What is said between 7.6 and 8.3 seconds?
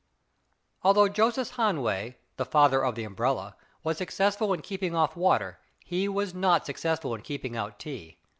tea.